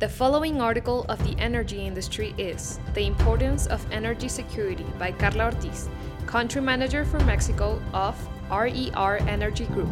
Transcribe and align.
The 0.00 0.08
following 0.08 0.62
article 0.62 1.04
of 1.10 1.22
the 1.24 1.38
energy 1.38 1.84
industry 1.84 2.34
is 2.38 2.80
The 2.94 3.04
Importance 3.04 3.66
of 3.66 3.84
Energy 3.92 4.28
Security 4.28 4.86
by 4.98 5.12
Carla 5.12 5.52
Ortiz, 5.52 5.90
Country 6.24 6.62
Manager 6.62 7.04
for 7.04 7.20
Mexico 7.24 7.82
of 7.92 8.16
RER 8.50 9.18
Energy 9.28 9.66
Group. 9.66 9.90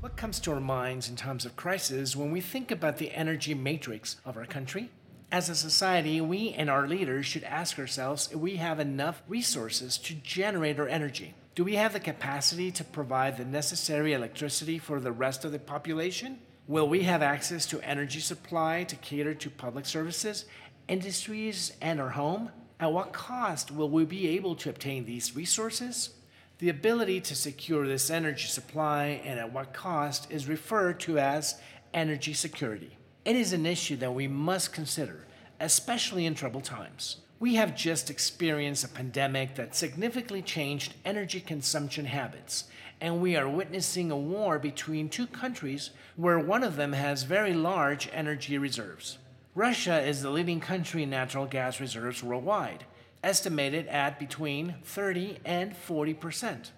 What 0.00 0.16
comes 0.16 0.40
to 0.40 0.52
our 0.52 0.60
minds 0.60 1.10
in 1.10 1.16
times 1.16 1.44
of 1.44 1.56
crisis 1.56 2.16
when 2.16 2.30
we 2.30 2.40
think 2.40 2.70
about 2.70 2.96
the 2.96 3.12
energy 3.12 3.52
matrix 3.52 4.16
of 4.24 4.38
our 4.38 4.46
country? 4.46 4.88
As 5.30 5.50
a 5.50 5.54
society, 5.54 6.22
we 6.22 6.54
and 6.54 6.70
our 6.70 6.88
leaders 6.88 7.26
should 7.26 7.44
ask 7.44 7.78
ourselves 7.78 8.30
if 8.32 8.38
we 8.38 8.56
have 8.56 8.80
enough 8.80 9.22
resources 9.28 9.98
to 9.98 10.14
generate 10.14 10.80
our 10.80 10.88
energy. 10.88 11.34
Do 11.54 11.64
we 11.64 11.74
have 11.74 11.92
the 11.92 12.00
capacity 12.00 12.72
to 12.72 12.82
provide 12.82 13.36
the 13.36 13.44
necessary 13.44 14.14
electricity 14.14 14.78
for 14.78 15.00
the 15.00 15.12
rest 15.12 15.44
of 15.44 15.52
the 15.52 15.58
population? 15.58 16.38
Will 16.66 16.88
we 16.88 17.02
have 17.02 17.20
access 17.20 17.66
to 17.66 17.80
energy 17.82 18.20
supply 18.20 18.84
to 18.84 18.96
cater 18.96 19.34
to 19.34 19.50
public 19.50 19.84
services, 19.84 20.46
industries, 20.88 21.72
and 21.82 22.00
our 22.00 22.10
home? 22.10 22.50
At 22.80 22.92
what 22.92 23.12
cost 23.12 23.70
will 23.70 23.90
we 23.90 24.06
be 24.06 24.28
able 24.28 24.54
to 24.56 24.70
obtain 24.70 25.04
these 25.04 25.36
resources? 25.36 26.10
The 26.58 26.70
ability 26.70 27.20
to 27.22 27.34
secure 27.34 27.86
this 27.86 28.08
energy 28.08 28.46
supply 28.46 29.20
and 29.24 29.38
at 29.38 29.52
what 29.52 29.74
cost 29.74 30.30
is 30.30 30.48
referred 30.48 31.00
to 31.00 31.18
as 31.18 31.60
energy 31.92 32.32
security. 32.32 32.96
It 33.26 33.36
is 33.36 33.52
an 33.52 33.66
issue 33.66 33.96
that 33.96 34.14
we 34.14 34.26
must 34.26 34.72
consider, 34.72 35.26
especially 35.60 36.24
in 36.24 36.34
troubled 36.34 36.64
times. 36.64 37.18
We 37.40 37.56
have 37.56 37.74
just 37.74 38.10
experienced 38.10 38.84
a 38.84 38.88
pandemic 38.88 39.56
that 39.56 39.74
significantly 39.74 40.40
changed 40.40 40.94
energy 41.04 41.40
consumption 41.40 42.04
habits, 42.04 42.64
and 43.00 43.20
we 43.20 43.36
are 43.36 43.48
witnessing 43.48 44.10
a 44.10 44.16
war 44.16 44.58
between 44.58 45.08
two 45.08 45.26
countries 45.26 45.90
where 46.16 46.38
one 46.38 46.62
of 46.62 46.76
them 46.76 46.92
has 46.92 47.24
very 47.24 47.52
large 47.52 48.08
energy 48.12 48.56
reserves. 48.56 49.18
Russia 49.54 50.00
is 50.00 50.22
the 50.22 50.30
leading 50.30 50.60
country 50.60 51.02
in 51.02 51.10
natural 51.10 51.46
gas 51.46 51.80
reserves 51.80 52.22
worldwide, 52.22 52.84
estimated 53.22 53.88
at 53.88 54.18
between 54.18 54.76
30 54.84 55.38
and 55.44 55.76
40 55.76 56.14
percent. 56.14 56.72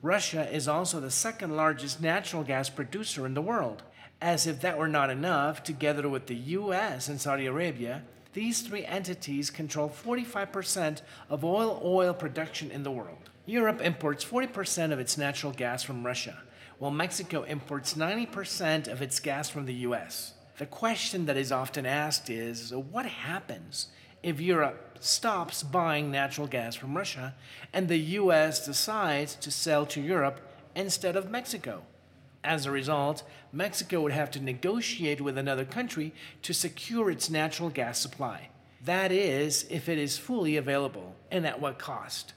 Russia 0.00 0.48
is 0.54 0.68
also 0.68 1.00
the 1.00 1.10
second 1.10 1.56
largest 1.56 2.00
natural 2.00 2.44
gas 2.44 2.70
producer 2.70 3.26
in 3.26 3.34
the 3.34 3.42
world 3.42 3.82
as 4.20 4.46
if 4.46 4.60
that 4.60 4.78
were 4.78 4.88
not 4.88 5.10
enough, 5.10 5.62
together 5.62 6.08
with 6.08 6.26
the 6.26 6.34
US 6.34 7.08
and 7.08 7.20
Saudi 7.20 7.46
Arabia, 7.46 8.02
these 8.38 8.60
three 8.60 8.84
entities 8.86 9.50
control 9.50 9.90
45% 9.90 11.02
of 11.28 11.44
oil 11.44 11.82
oil 11.84 12.14
production 12.14 12.70
in 12.70 12.84
the 12.84 12.90
world. 12.92 13.30
Europe 13.46 13.80
imports 13.80 14.24
40% 14.24 14.92
of 14.92 15.00
its 15.00 15.18
natural 15.18 15.50
gas 15.50 15.82
from 15.82 16.06
Russia, 16.06 16.38
while 16.78 16.92
Mexico 16.92 17.42
imports 17.42 17.94
90% 17.94 18.86
of 18.86 19.02
its 19.02 19.18
gas 19.18 19.50
from 19.50 19.66
the 19.66 19.74
US. 19.88 20.34
The 20.56 20.66
question 20.66 21.26
that 21.26 21.36
is 21.36 21.50
often 21.50 21.84
asked 21.84 22.30
is 22.30 22.72
what 22.72 23.06
happens 23.06 23.88
if 24.22 24.40
Europe 24.40 24.98
stops 25.00 25.64
buying 25.64 26.12
natural 26.12 26.46
gas 26.46 26.76
from 26.76 26.96
Russia 26.96 27.34
and 27.72 27.88
the 27.88 27.98
US 28.20 28.64
decides 28.64 29.34
to 29.34 29.50
sell 29.50 29.84
to 29.86 30.00
Europe 30.00 30.40
instead 30.76 31.16
of 31.16 31.28
Mexico? 31.28 31.82
As 32.48 32.64
a 32.64 32.70
result, 32.70 33.24
Mexico 33.52 34.00
would 34.00 34.12
have 34.12 34.30
to 34.30 34.40
negotiate 34.40 35.20
with 35.20 35.36
another 35.36 35.66
country 35.66 36.14
to 36.40 36.54
secure 36.54 37.10
its 37.10 37.28
natural 37.28 37.68
gas 37.68 37.98
supply. 37.98 38.48
That 38.82 39.12
is, 39.12 39.66
if 39.68 39.86
it 39.86 39.98
is 39.98 40.16
fully 40.16 40.56
available, 40.56 41.14
and 41.30 41.46
at 41.46 41.60
what 41.60 41.78
cost. 41.78 42.32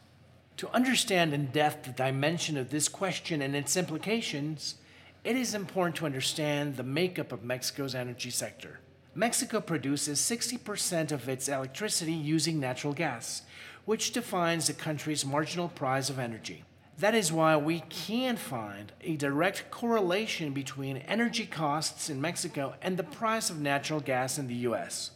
To 0.58 0.70
understand 0.76 1.34
in 1.34 1.46
depth 1.46 1.86
the 1.86 1.94
dimension 1.94 2.58
of 2.58 2.72
this 2.72 2.90
question 2.90 3.42
and 3.42 3.56
its 3.56 3.78
implications, 3.78 4.76
it 5.24 5.38
is 5.38 5.56
important 5.56 5.96
to 5.96 6.06
understand 6.06 6.76
the 6.76 6.84
makeup 6.84 7.32
of 7.32 7.46
Mexico's 7.46 7.96
energy 7.96 8.32
sector. 8.32 8.82
Mexico 9.16 9.62
produces 9.62 10.20
60% 10.20 11.14
of 11.14 11.30
its 11.30 11.48
electricity 11.48 12.12
using 12.12 12.60
natural 12.60 12.92
gas, 12.92 13.44
which 13.86 14.12
defines 14.12 14.68
the 14.68 14.74
country's 14.74 15.26
marginal 15.26 15.70
price 15.70 16.10
of 16.10 16.20
energy. 16.20 16.66
That 17.02 17.16
is 17.16 17.32
why 17.32 17.58
we 17.58 17.80
can 17.90 18.38
find 18.38 18.92
a 19.02 19.16
direct 19.18 19.72
correlation 19.72 20.54
between 20.54 20.98
energy 20.98 21.48
costs 21.48 22.12
in 22.12 22.22
Mexico 22.22 22.76
and 22.80 22.96
the 22.96 23.04
price 23.04 23.50
of 23.50 23.60
natural 23.60 24.00
gas 24.00 24.38
in 24.38 24.46
the 24.46 24.70
US. 24.70 25.10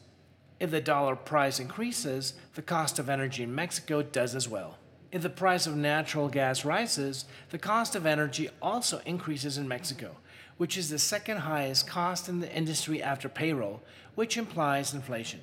If 0.59 0.71
the 0.71 0.81
dollar 0.81 1.15
price 1.15 1.59
increases, 1.59 2.33
the 2.55 2.63
cost 2.63 2.97
of 2.97 3.07
energy 3.07 3.43
in 3.43 3.53
Mexico 3.53 4.01
does 4.01 4.33
as 4.33 4.49
well. 4.49 4.79
If 5.11 5.21
the 5.21 5.29
price 5.29 5.67
of 5.67 5.77
natural 5.77 6.27
gas 6.27 6.65
rises, 6.65 7.25
the 7.51 7.59
cost 7.59 7.95
of 7.95 8.07
energy 8.07 8.49
also 8.63 8.99
increases 9.05 9.59
in 9.59 9.67
Mexico, 9.67 10.15
which 10.57 10.77
is 10.79 10.89
the 10.89 10.97
second 10.97 11.37
highest 11.37 11.85
cost 11.85 12.27
in 12.27 12.39
the 12.39 12.51
industry 12.51 13.03
after 13.03 13.29
payroll, 13.29 13.83
which 14.15 14.37
implies 14.37 14.95
inflation. 14.95 15.41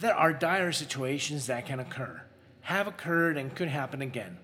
There 0.00 0.14
are 0.14 0.32
dire 0.32 0.72
situations 0.72 1.46
that 1.46 1.66
can 1.66 1.78
occur, 1.78 2.22
have 2.62 2.86
occurred, 2.86 3.36
and 3.36 3.54
could 3.54 3.68
happen 3.68 4.00
again 4.00 4.38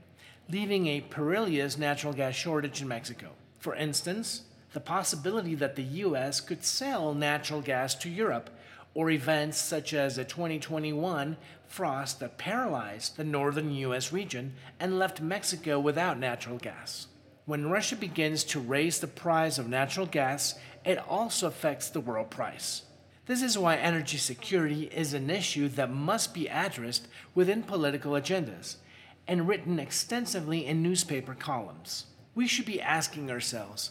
leaving 0.51 0.87
a 0.87 1.01
perilous 1.01 1.79
natural 1.79 2.13
gas 2.13 2.35
shortage 2.35 2.83
in 2.83 2.89
Mexico. 2.89 3.31
For 3.59 3.75
instance, 3.75 4.43
the 4.73 4.81
possibility 4.81 5.55
that 5.55 5.77
the 5.77 5.83
U.S. 5.83 6.41
could 6.41 6.65
sell 6.65 7.15
natural 7.15 7.63
gas 7.63 7.95
to 7.97 8.11
Europe, 8.11 8.51
or 8.93 9.11
events 9.11 9.59
such 9.59 9.95
as 9.95 10.17
the 10.17 10.25
2021 10.25 11.37
frost 11.67 12.21
that 12.21 12.39
paralyzed 12.39 13.17
the 13.17 13.25
northern 13.25 13.73
U.S. 13.73 14.13
region 14.13 14.53
and 14.79 14.99
left 14.99 15.21
Mexico 15.21 15.81
without 15.81 16.19
natural 16.19 16.59
gas. 16.59 17.09
When 17.47 17.71
Russia 17.71 17.97
begins 17.97 18.45
to 18.45 18.61
raise 18.61 19.01
the 19.01 19.07
price 19.07 19.59
of 19.59 19.69
natural 19.69 20.07
gas, 20.07 20.55
it 20.85 20.99
also 21.09 21.49
affects 21.49 21.89
the 21.89 22.01
world 22.01 22.31
price. 22.31 22.83
This 23.27 23.43
is 23.43 23.59
why 23.59 23.77
energy 23.77 24.19
security 24.19 24.85
is 24.95 25.15
an 25.15 25.31
issue 25.31 25.69
that 25.71 25.91
must 25.91 26.35
be 26.35 26.49
addressed 26.49 27.09
within 27.35 27.63
political 27.63 28.13
agendas 28.13 28.77
and 29.27 29.49
written 29.49 29.79
extensively 29.79 30.67
in 30.67 30.83
newspaper 30.83 31.35
columns. 31.35 32.07
We 32.35 32.47
should 32.47 32.67
be 32.67 32.81
asking 32.81 33.31
ourselves 33.31 33.91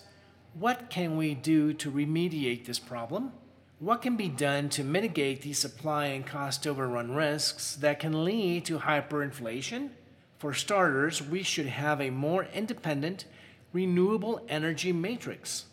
what 0.54 0.90
can 0.90 1.18
we 1.18 1.34
do 1.34 1.74
to 1.74 1.92
remediate 1.92 2.66
this 2.66 2.78
problem? 2.78 3.32
What 3.80 4.02
can 4.02 4.16
be 4.16 4.30
done 4.30 4.70
to 4.70 4.84
mitigate 4.84 5.42
the 5.42 5.54
supply 5.54 6.06
and 6.06 6.26
cost 6.26 6.68
overrun 6.68 7.12
risks 7.12 7.76
that 7.78 8.00
can 8.00 8.24
lead 8.24 8.66
to 8.66 8.80
hyperinflation? 8.80 9.90
For 10.38 10.54
starters, 10.54 11.22
we 11.22 11.42
should 11.42 11.66
have 11.66 12.00
a 12.00 12.12
more 12.12 12.46
independent, 12.54 13.26
renewable 13.72 14.46
energy 14.48 14.94
matrix, 14.94 15.66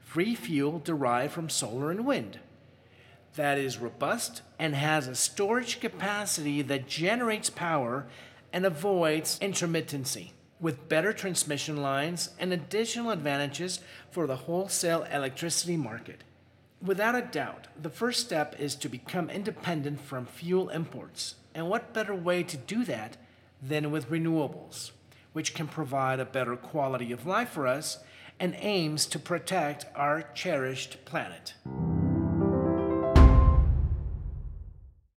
free 0.00 0.34
fuel 0.34 0.80
derived 0.80 1.32
from 1.32 1.48
solar 1.48 1.90
and 1.90 2.04
wind, 2.04 2.40
that 3.34 3.56
is 3.56 3.78
robust 3.78 4.42
and 4.58 4.74
has 4.74 5.06
a 5.06 5.14
storage 5.14 5.78
capacity 5.78 6.60
that 6.62 6.88
generates 6.88 7.50
power 7.50 8.06
and 8.52 8.64
avoids 8.64 9.38
intermittency 9.40 10.32
with 10.60 10.88
better 10.88 11.12
transmission 11.12 11.76
lines 11.76 12.30
and 12.38 12.52
additional 12.52 13.10
advantages 13.10 13.80
for 14.10 14.26
the 14.26 14.36
wholesale 14.36 15.04
electricity 15.12 15.76
market. 15.76 16.24
Without 16.82 17.14
a 17.14 17.22
doubt, 17.22 17.66
the 17.80 17.90
first 17.90 18.20
step 18.20 18.54
is 18.58 18.74
to 18.76 18.88
become 18.88 19.30
independent 19.30 20.00
from 20.00 20.26
fuel 20.26 20.68
imports. 20.68 21.34
And 21.54 21.68
what 21.68 21.92
better 21.92 22.14
way 22.14 22.42
to 22.44 22.56
do 22.56 22.84
that 22.84 23.16
than 23.60 23.90
with 23.90 24.10
renewables, 24.10 24.92
which 25.32 25.54
can 25.54 25.66
provide 25.66 26.20
a 26.20 26.24
better 26.24 26.56
quality 26.56 27.10
of 27.10 27.26
life 27.26 27.50
for 27.50 27.66
us 27.66 27.98
and 28.38 28.56
aims 28.58 29.06
to 29.06 29.18
protect 29.18 29.86
our 29.96 30.22
cherished 30.34 31.04
planet? 31.04 31.54